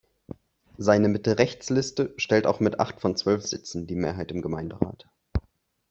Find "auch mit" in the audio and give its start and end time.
2.47-2.79